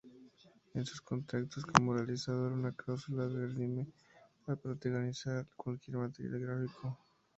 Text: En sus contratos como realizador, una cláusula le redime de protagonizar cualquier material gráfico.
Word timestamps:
En 0.73 0.83
sus 0.83 0.99
contratos 0.99 1.63
como 1.63 1.93
realizador, 1.95 2.53
una 2.53 2.71
cláusula 2.71 3.27
le 3.27 3.45
redime 3.45 3.85
de 4.47 4.55
protagonizar 4.57 5.45
cualquier 5.55 5.97
material 5.97 6.39
gráfico. 6.39 6.97